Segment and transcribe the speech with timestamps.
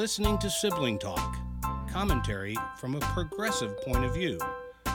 [0.00, 1.36] You're listening to Sibling Talk,
[1.90, 4.40] commentary from a progressive point of view.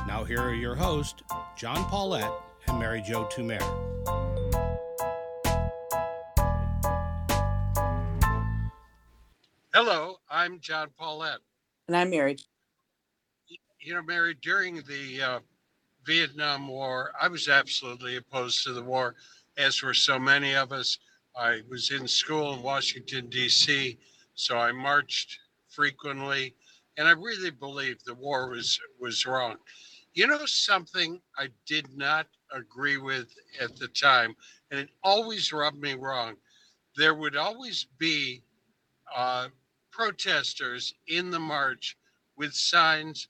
[0.07, 1.21] Now, here are your hosts,
[1.55, 2.31] John Paulette
[2.67, 3.61] and Mary Jo Tumer.
[9.75, 11.37] Hello, I'm John Paulette.
[11.87, 12.37] And I'm Mary.
[13.79, 15.39] You know, Mary, during the uh,
[16.03, 19.13] Vietnam War, I was absolutely opposed to the war,
[19.55, 20.97] as were so many of us.
[21.37, 23.99] I was in school in Washington, D.C.,
[24.35, 25.39] so I marched
[25.69, 26.55] frequently,
[26.97, 29.57] and I really believed the war was, was wrong.
[30.13, 34.35] You know, something I did not agree with at the time,
[34.71, 36.35] and it always rubbed me wrong.
[36.95, 38.43] There would always be
[39.13, 39.49] uh,
[39.91, 41.97] protesters in the march
[42.37, 43.27] with signs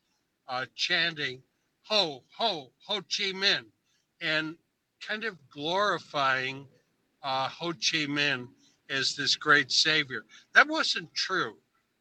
[0.47, 1.41] uh, chanting
[1.83, 3.65] ho ho ho chi minh
[4.21, 4.55] and
[5.07, 6.67] kind of glorifying
[7.23, 8.47] uh, ho chi minh
[8.89, 11.55] as this great savior that wasn't true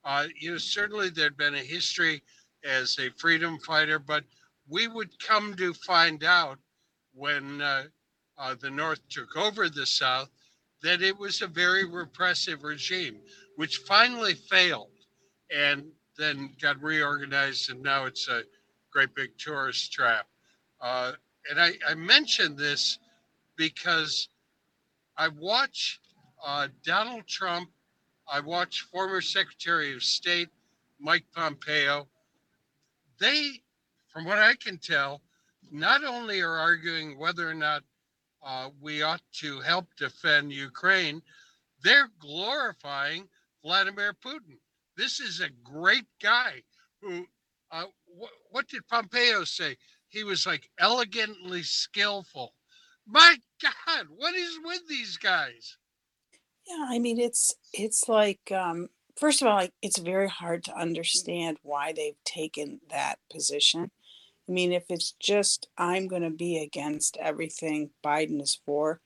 [0.05, 2.23] uh, you know certainly there'd been a history
[2.65, 4.25] as a freedom fighter but
[4.69, 6.59] we would come to find out
[7.15, 7.85] when uh,
[8.39, 10.29] uh, the north took over the south
[10.83, 13.17] that it was a very repressive regime
[13.57, 14.91] which finally failed
[15.55, 15.85] and
[16.17, 18.43] then got reorganized, and now it's a
[18.93, 20.27] great big tourist trap.
[20.81, 21.13] Uh,
[21.51, 22.99] and I, I mention this
[23.57, 24.29] because
[25.17, 26.01] I watch
[26.45, 27.71] uh, Donald Trump,
[28.31, 30.49] I watched former Secretary of State
[31.01, 32.09] Mike Pompeo.
[33.21, 33.63] They,
[34.09, 35.23] from what I can tell,
[35.71, 37.83] not only are arguing whether or not
[38.45, 41.23] uh, we ought to help defend Ukraine,
[41.83, 43.29] they're glorifying
[43.63, 44.59] Vladimir Putin.
[44.97, 46.63] This is a great guy
[47.01, 47.27] who,
[47.73, 49.77] uh, wh- what did Pompeo say?
[50.09, 52.55] He was like elegantly skillful.
[53.07, 55.77] My God, what is with these guys?
[56.67, 60.77] Yeah, I mean it's it's like um first of all, like, it's very hard to
[60.77, 63.91] understand why they've taken that position.
[64.49, 69.01] I mean, if it's just I'm going to be against everything Biden is for,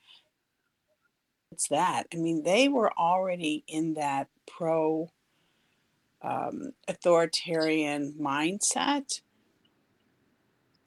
[1.53, 2.07] it's that.
[2.13, 5.11] I mean, they were already in that pro
[6.23, 9.21] um, authoritarian mindset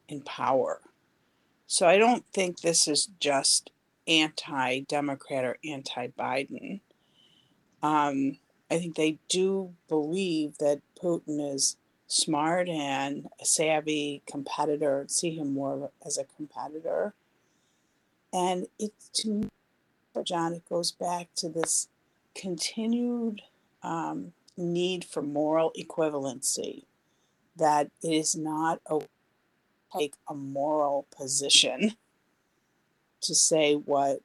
[0.09, 0.82] in power.
[1.68, 3.72] So I don't think this is just
[4.08, 6.82] anti Democrat or anti Biden.
[7.84, 8.38] Um,
[8.70, 15.54] I think they do believe that Putin is smart and a savvy competitor, see him
[15.54, 17.14] more as a competitor.
[18.34, 19.50] And it, to me,
[20.24, 21.88] John, it goes back to this
[22.36, 23.42] continued
[23.84, 26.84] um, need for moral equivalency,
[27.56, 29.02] that it is not a
[29.94, 31.96] take a moral position
[33.22, 34.22] to say what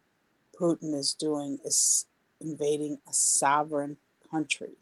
[0.59, 2.07] Putin is doing is
[2.41, 3.97] invading a sovereign
[4.31, 4.73] country.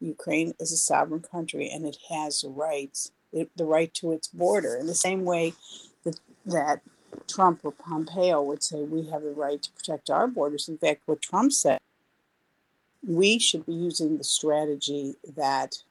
[0.00, 4.76] Ukraine is a sovereign country and it has rights, it, the right to its border.
[4.76, 5.54] In the same way
[6.04, 6.80] that, that
[7.28, 10.68] Trump or Pompeo would say we have the right to protect our borders.
[10.68, 11.80] In fact, what Trump said
[13.06, 15.82] we should be using the strategy that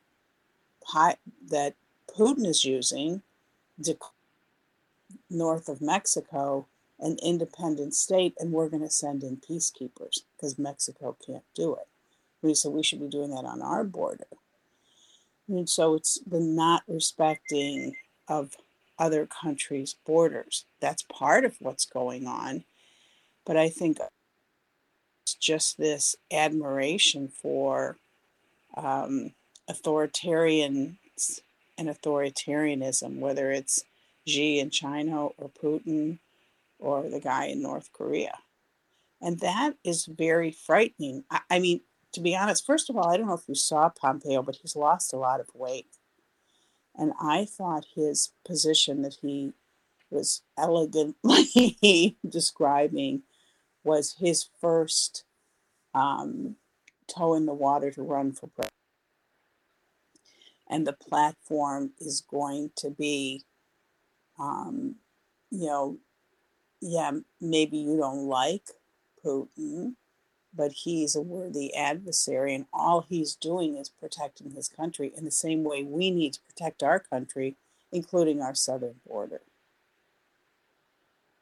[1.49, 1.75] that
[2.07, 3.21] Putin is using
[3.81, 3.97] to
[5.29, 6.67] north of Mexico
[7.03, 11.87] an independent state, and we're going to send in peacekeepers because Mexico can't do it.
[12.41, 14.27] We so we should be doing that on our border.
[15.47, 17.95] And so it's the not respecting
[18.27, 18.55] of
[18.97, 20.65] other countries' borders.
[20.79, 22.63] That's part of what's going on.
[23.45, 23.97] But I think
[25.23, 27.97] it's just this admiration for
[28.77, 29.33] um,
[29.69, 30.95] authoritarians
[31.77, 33.83] and authoritarianism, whether it's
[34.25, 36.19] Xi in China or Putin
[36.79, 38.37] or the guy in North Korea.
[39.21, 41.23] And that is very frightening.
[41.31, 41.81] I, I mean,
[42.13, 44.75] to be honest, first of all, I don't know if you saw Pompeo, but he's
[44.75, 45.97] lost a lot of weight.
[46.95, 49.53] And I thought his position that he
[50.11, 53.23] was elegantly describing
[53.83, 55.23] was his first
[55.93, 56.55] um,
[57.07, 58.71] toe in the water to run for president.
[60.69, 63.43] And the platform is going to be,
[64.39, 64.95] um,
[65.51, 65.97] you know,
[66.83, 68.67] yeah, maybe you don't like
[69.25, 69.95] Putin,
[70.53, 75.31] but he's a worthy adversary, and all he's doing is protecting his country in the
[75.31, 77.55] same way we need to protect our country,
[77.91, 79.41] including our southern border.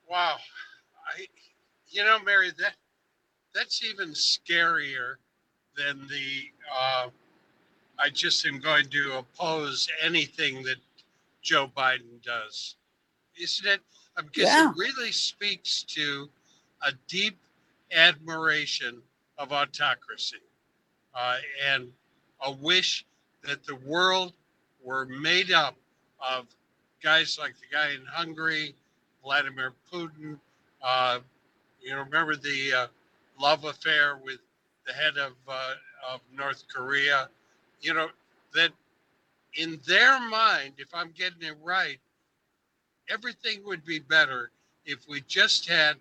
[0.08, 0.38] Wow.
[1.18, 1.26] I,
[1.88, 2.76] you know, Mary, that
[3.56, 5.16] that's even scarier
[5.76, 7.08] than the uh,
[7.98, 10.78] I just am going to oppose anything that
[11.42, 12.76] Joe Biden does.
[13.36, 13.82] Isn't it?
[14.16, 14.69] Because yeah.
[14.69, 16.30] it really speaks to
[16.86, 17.38] a deep
[17.92, 19.02] admiration
[19.38, 20.38] of autocracy.
[21.13, 21.92] Uh, and
[22.42, 23.06] a wish
[23.44, 24.34] that the world
[24.84, 25.75] were made up
[26.19, 26.46] of
[27.04, 28.75] guys like the guy in Hungary,
[29.24, 30.40] Vladimir Putin.
[30.81, 31.19] Uh,
[31.81, 32.88] you know, remember the uh,
[33.40, 34.40] love affair with
[34.86, 35.74] the head of uh,
[36.12, 37.30] of North Korea.
[37.81, 38.08] You know
[38.54, 38.72] that
[39.56, 42.00] in their mind, if I'm getting it right,
[43.12, 44.52] everything would be better
[44.86, 45.98] if we just had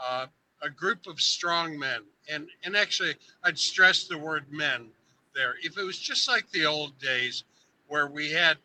[0.00, 0.26] uh,
[0.62, 2.02] a group of strong men.
[2.30, 4.88] And and actually, I'd stress the word men
[5.34, 5.54] there.
[5.62, 7.44] If it was just like the old days,
[7.88, 8.58] where we had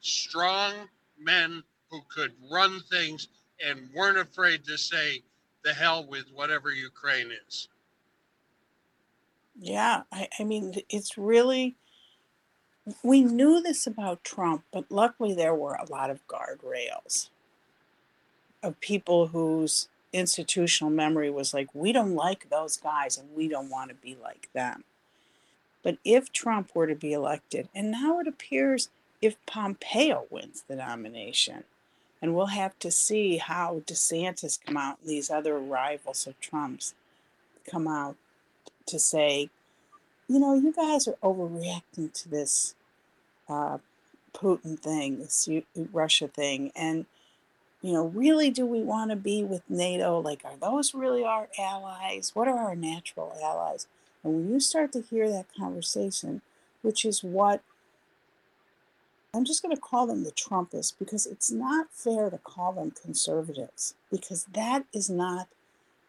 [0.00, 0.72] strong
[1.18, 3.28] men who could run things
[3.64, 5.22] and weren't afraid to say
[5.62, 7.68] the hell with whatever Ukraine is.
[9.60, 11.76] Yeah, I, I mean, it's really,
[13.04, 17.28] we knew this about Trump, but luckily there were a lot of guardrails
[18.62, 23.70] of people whose institutional memory was like, we don't like those guys and we don't
[23.70, 24.84] want to be like them.
[25.82, 28.88] But if Trump were to be elected, and now it appears
[29.20, 31.64] if Pompeo wins the nomination,
[32.20, 36.94] and we'll have to see how DeSantis come out and these other rivals of Trump's
[37.68, 38.16] come out
[38.86, 39.50] to say,
[40.28, 42.76] you know, you guys are overreacting to this
[43.48, 43.78] uh,
[44.32, 45.48] Putin thing, this
[45.92, 47.06] Russia thing, and
[47.82, 50.20] you know, really, do we want to be with NATO?
[50.20, 52.30] Like, are those really our allies?
[52.32, 53.88] What are our natural allies?
[54.22, 56.42] And when you start to hear that conversation,
[56.82, 57.60] which is what
[59.34, 62.92] I'm just going to call them the Trumpists because it's not fair to call them
[62.92, 65.48] conservatives because that is not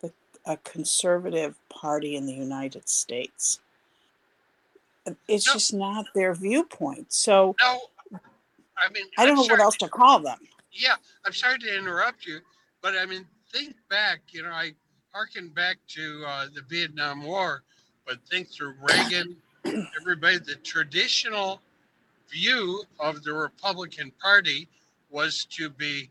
[0.01, 0.11] the,
[0.45, 3.59] a conservative party in the United States.
[5.27, 5.53] It's no.
[5.53, 7.13] just not their viewpoint.
[7.13, 7.79] So, no,
[8.77, 10.39] I mean, I don't I'm know what else to call them.
[10.73, 12.39] Yeah, I'm sorry to interrupt you,
[12.81, 14.21] but I mean, think back.
[14.31, 14.73] You know, I
[15.11, 17.63] harken back to uh, the Vietnam War,
[18.05, 19.37] but think through Reagan,
[19.99, 20.39] everybody.
[20.39, 21.61] The traditional
[22.29, 24.67] view of the Republican Party
[25.11, 26.09] was to be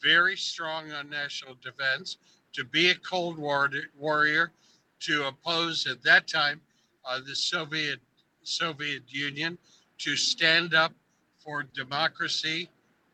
[0.00, 2.18] very strong on national defense,
[2.52, 3.68] to be a Cold War
[3.98, 4.52] warrior,
[5.00, 6.60] to oppose at that time
[7.04, 7.98] uh, the Soviet
[8.44, 9.58] Soviet Union,
[9.98, 10.92] to stand up
[11.38, 12.68] for democracy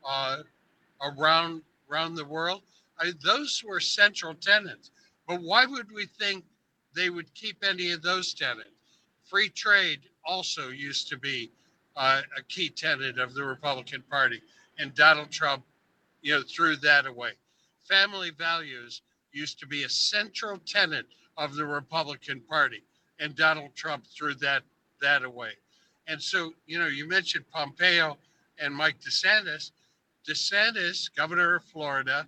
[0.07, 0.37] uh,
[1.01, 2.61] around around the world.
[2.99, 4.91] I, those were central tenets.
[5.27, 6.45] But why would we think
[6.95, 8.69] they would keep any of those tenets?
[9.29, 11.51] Free trade also used to be
[11.95, 14.41] uh, a key tenet of the Republican Party,
[14.77, 15.63] and Donald Trump,
[16.21, 17.31] you know, threw that away.
[17.87, 19.01] Family values
[19.31, 21.05] used to be a central tenet
[21.37, 22.83] of the Republican Party,
[23.19, 24.63] and Donald Trump threw that
[25.01, 25.51] that away.
[26.07, 28.17] And so, you know, you mentioned Pompeo
[28.59, 29.71] and Mike DeSantis.
[30.27, 32.27] DeSantis, governor of Florida,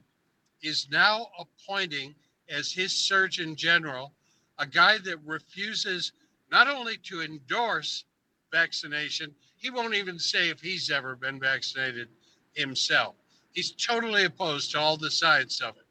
[0.61, 2.15] is now appointing
[2.49, 4.13] as his surgeon general
[4.59, 6.13] a guy that refuses
[6.51, 8.05] not only to endorse
[8.51, 12.07] vaccination, he won't even say if he's ever been vaccinated
[12.53, 13.15] himself.
[13.53, 15.85] He's totally opposed to all the science of it.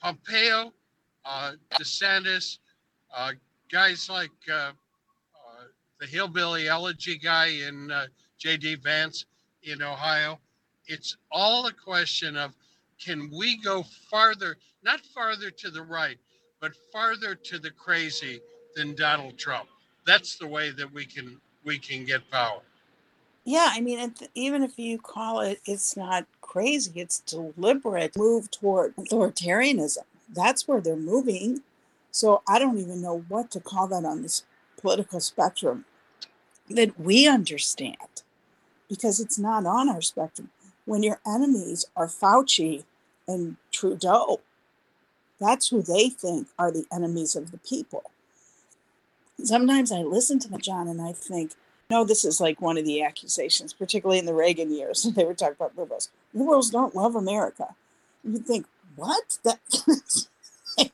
[0.00, 0.72] Pompeo,
[1.24, 2.58] uh, DeSantis,
[3.14, 3.32] uh,
[3.70, 4.72] guys like uh, uh
[5.98, 8.06] the hillbilly elegy guy in uh,
[8.38, 8.76] J.D.
[8.76, 9.26] Vance
[9.62, 10.38] in Ohio.
[10.90, 12.52] It's all a question of
[13.00, 16.18] can we go farther, not farther to the right,
[16.60, 18.40] but farther to the crazy
[18.74, 19.68] than Donald Trump.
[20.04, 22.60] That's the way that we can we can get power.
[23.44, 28.96] Yeah, I mean, even if you call it, it's not crazy, it's deliberate move toward
[28.96, 30.04] authoritarianism.
[30.28, 31.62] That's where they're moving.
[32.10, 34.42] So I don't even know what to call that on this
[34.76, 35.84] political spectrum
[36.68, 38.22] that we understand
[38.88, 40.50] because it's not on our spectrum.
[40.90, 42.82] When your enemies are Fauci
[43.28, 44.40] and Trudeau,
[45.38, 48.10] that's who they think are the enemies of the people.
[49.40, 51.52] Sometimes I listen to John, and I think,
[51.88, 55.04] no, this is like one of the accusations, particularly in the Reagan years.
[55.04, 56.10] When they were talking about liberals.
[56.34, 57.76] Liberals don't love America.
[58.24, 58.66] You think,
[58.96, 59.38] what?
[59.44, 59.60] That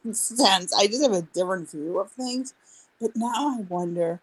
[0.05, 0.75] makes sense.
[0.75, 2.53] I just have a different view of things.
[3.01, 4.21] But now I wonder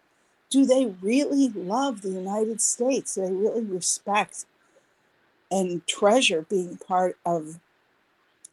[0.50, 3.16] do they really love the United States?
[3.16, 4.46] Do they really respect
[5.54, 7.60] and treasure being part of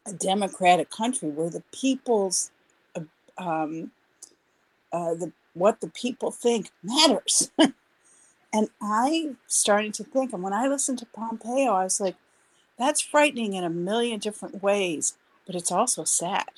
[0.06, 2.52] a democratic country where the people's
[3.36, 3.90] um,
[4.92, 7.50] uh, the what the people think matters.
[8.52, 12.16] and I started to think, and when I listened to Pompeo, I was like,
[12.78, 16.48] that's frightening in a million different ways, but it's also sad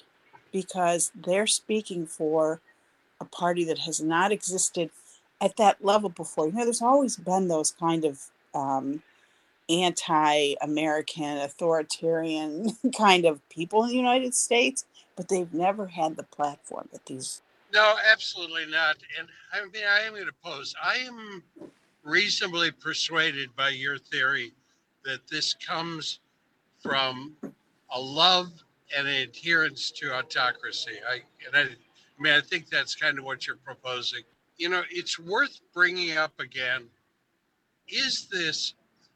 [0.52, 2.60] because they're speaking for
[3.18, 4.90] a party that has not existed
[5.40, 6.46] at that level before.
[6.46, 9.02] You know, there's always been those kind of um,
[9.68, 14.84] anti American, authoritarian kind of people in the United States,
[15.16, 17.40] but they've never had the platform that these
[17.72, 18.96] no, absolutely not.
[19.18, 20.74] And I mean, I am going to pose.
[20.80, 21.42] I am
[22.04, 24.52] reasonably persuaded by your theory
[25.04, 26.20] that this comes
[26.80, 27.36] from
[27.90, 28.52] a love
[28.96, 30.92] and an adherence to autocracy.
[31.08, 31.14] I,
[31.46, 34.22] and I, I mean, I think that's kind of what you're proposing.
[34.56, 36.84] You know, it's worth bringing up again.
[37.88, 38.74] Is this,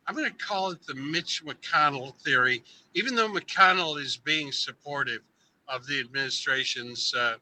[0.09, 2.63] I'm going to call it the Mitch McConnell theory,
[2.95, 5.21] even though McConnell is being supportive
[5.69, 7.35] of the administration's uh,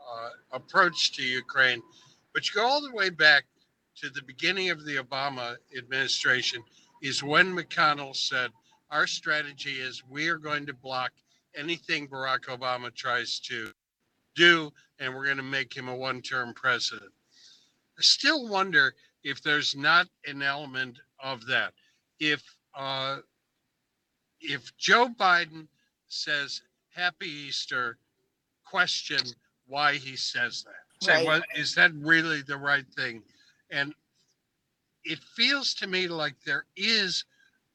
[0.00, 1.80] uh, approach to Ukraine.
[2.34, 3.44] But you go all the way back
[3.98, 6.64] to the beginning of the Obama administration,
[7.02, 8.50] is when McConnell said,
[8.90, 11.12] Our strategy is we are going to block
[11.54, 13.70] anything Barack Obama tries to
[14.34, 17.12] do, and we're going to make him a one term president.
[17.96, 18.92] I still wonder
[19.22, 21.72] if there's not an element of that.
[22.22, 22.42] If
[22.78, 23.18] uh,
[24.40, 25.66] if Joe Biden
[26.06, 26.62] says
[26.94, 27.98] Happy Easter,
[28.64, 29.18] question
[29.66, 31.04] why he says that.
[31.04, 31.26] Say, Right.
[31.26, 33.24] well, is that really the right thing?
[33.70, 33.92] And
[35.04, 37.24] it feels to me like there is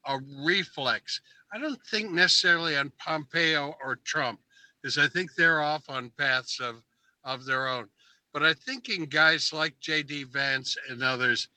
[0.06, 1.20] a reflex.
[1.52, 4.40] I don't think necessarily on Pompeo or Trump,
[4.80, 6.82] because I think they're off on paths of,
[7.22, 7.88] of their own.
[8.32, 10.24] But I think in guys like J.D.
[10.24, 11.48] Vance and others,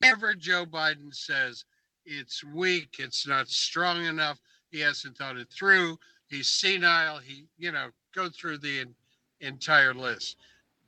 [0.00, 1.64] whenever Joe Biden says
[2.04, 4.38] it's weak, it's not strong enough,
[4.70, 8.94] he hasn't thought it through, he's senile, he, you know, go through the en-
[9.40, 10.36] entire list.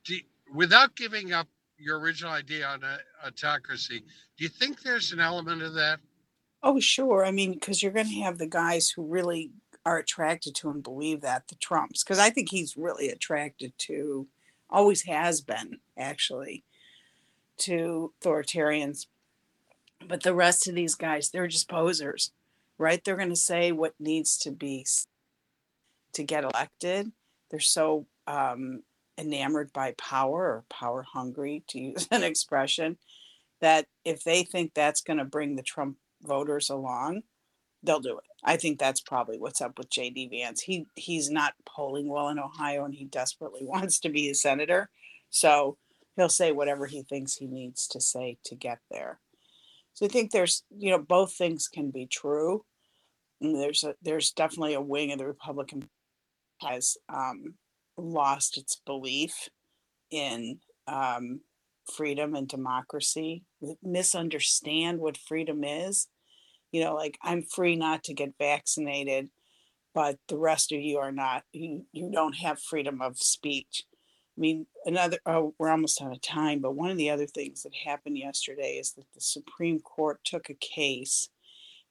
[0.03, 0.17] Do,
[0.53, 4.03] without giving up your original idea on a, autocracy,
[4.37, 5.99] do you think there's an element of that?
[6.63, 7.25] Oh, sure.
[7.25, 9.51] I mean, because you're going to have the guys who really
[9.83, 14.27] are attracted to and believe that the Trumps, because I think he's really attracted to,
[14.69, 16.63] always has been actually,
[17.59, 19.07] to authoritarians.
[20.07, 22.31] But the rest of these guys, they're just posers,
[22.77, 23.03] right?
[23.03, 24.85] They're going to say what needs to be
[26.13, 27.11] to get elected.
[27.49, 28.83] They're so um,
[29.17, 32.97] enamored by power or power hungry, to use an expression,
[33.59, 37.23] that if they think that's going to bring the Trump voters along,
[37.83, 38.25] they'll do it.
[38.43, 40.61] I think that's probably what's up with JD Vance.
[40.61, 44.89] He he's not polling well in Ohio and he desperately wants to be a senator.
[45.29, 45.77] So
[46.21, 49.19] he'll say whatever he thinks he needs to say to get there.
[49.93, 52.63] So I think there's, you know, both things can be true.
[53.41, 55.89] And there's a there's definitely a wing of the Republican
[56.61, 57.55] has um,
[57.97, 59.49] lost its belief
[60.11, 61.41] in um,
[61.91, 63.43] freedom and democracy,
[63.81, 66.07] misunderstand what freedom is.
[66.71, 69.29] You know, like I'm free not to get vaccinated,
[69.95, 71.41] but the rest of you are not.
[71.51, 73.85] You you don't have freedom of speech.
[74.37, 75.17] I mean, another.
[75.25, 76.59] Oh, we're almost out of time.
[76.59, 80.49] But one of the other things that happened yesterday is that the Supreme Court took
[80.49, 81.29] a case.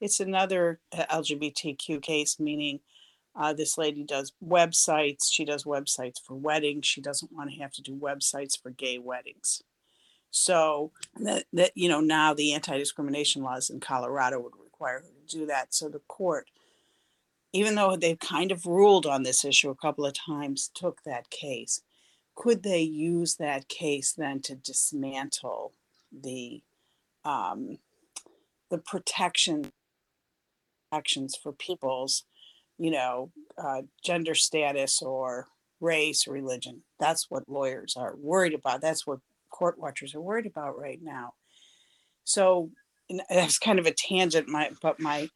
[0.01, 2.81] It's another uh, LGBTQ case, meaning
[3.37, 5.31] uh, this lady does websites.
[5.31, 6.87] She does websites for weddings.
[6.87, 9.63] She doesn't want to have to do websites for gay weddings.
[10.31, 15.39] So that, that you know now the anti-discrimination laws in Colorado would require her to
[15.39, 15.75] do that.
[15.75, 16.49] So the court,
[17.53, 21.31] even though they've kind of ruled on this issue a couple of times, took that
[21.31, 21.83] case.
[22.41, 25.75] Could they use that case then to dismantle
[26.11, 26.63] the
[27.23, 27.77] um,
[28.71, 29.73] the protection
[30.91, 32.25] actions for people's,
[32.79, 33.31] you know,
[33.63, 35.49] uh, gender status or
[35.83, 36.81] race, religion?
[36.99, 38.81] That's what lawyers are worried about.
[38.81, 39.19] That's what
[39.51, 41.35] court watchers are worried about right now.
[42.25, 42.71] So
[43.29, 45.29] that's kind of a tangent, my but my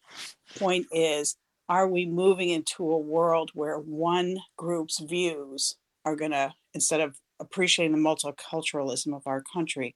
[0.59, 1.37] point is
[1.69, 7.17] are we moving into a world where one group's views are going to instead of
[7.41, 9.95] appreciating the multiculturalism of our country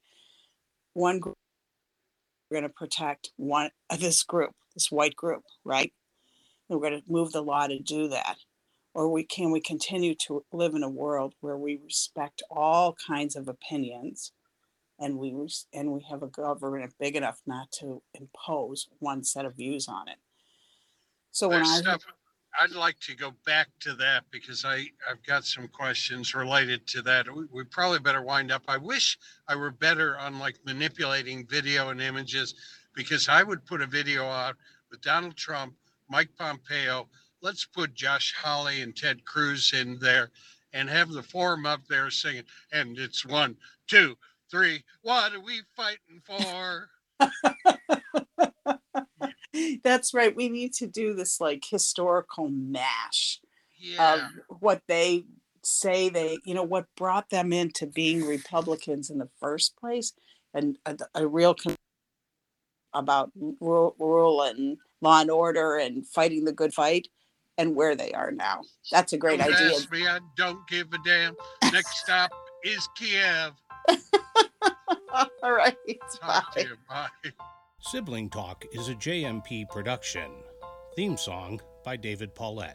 [0.93, 1.37] one group
[2.49, 5.93] we're going to protect one uh, this group this white group right?
[6.69, 8.37] And we're going to move the law to do that.
[8.93, 13.35] Or we can we continue to live in a world where we respect all kinds
[13.35, 14.31] of opinions
[14.99, 15.33] and we
[15.73, 20.07] and we have a government big enough not to impose one set of views on
[20.07, 20.17] it?
[21.31, 21.97] So when There's i
[22.57, 27.01] I'd like to go back to that because I, I've got some questions related to
[27.03, 27.33] that.
[27.33, 28.63] We, we probably better wind up.
[28.67, 32.55] I wish I were better on like manipulating video and images
[32.95, 34.55] because I would put a video out
[34.89, 35.75] with Donald Trump,
[36.09, 37.07] Mike Pompeo.
[37.41, 40.31] Let's put Josh Hawley and Ted Cruz in there
[40.73, 42.43] and have the forum up there singing.
[42.71, 44.17] And it's one, two,
[44.49, 44.83] three.
[45.01, 46.89] What are we fighting for?
[49.83, 53.39] that's right we need to do this like historical mash
[53.79, 54.15] Yeah.
[54.15, 54.21] of
[54.59, 55.25] what they
[55.63, 60.13] say they you know what brought them into being republicans in the first place
[60.53, 61.75] and uh, a, a real con-
[62.93, 67.07] about rule, rule and law and order and fighting the good fight
[67.57, 70.87] and where they are now that's a great Don't idea ask me, I don't give
[70.93, 71.35] a damn.
[71.73, 72.31] Next stop
[72.63, 73.51] is Kiev.
[75.43, 75.75] All right.
[76.21, 76.69] Talk to Bye.
[76.69, 76.75] you.
[76.87, 77.31] Bye.
[77.81, 80.29] Sibling Talk is a JMP production.
[80.97, 82.67] Theme song by David Paulette.